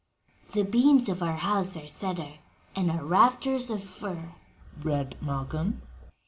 "'The 0.53 0.63
beams 0.63 1.07
of 1.09 1.21
our 1.21 1.35
house 1.37 1.77
are 1.77 1.87
cedar, 1.87 2.39
and 2.75 2.89
our 2.89 3.05
rafters 3.05 3.69
of 3.69 3.83
fir,'" 3.83 4.33
read 4.81 5.15
Malcolm. 5.21 5.83